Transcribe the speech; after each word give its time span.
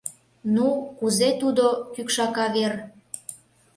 —Ну, 0.55 0.67
кузе 0.97 1.29
тудо 1.41 1.65
кӱкшака 1.93 2.45
вер? 2.55 2.73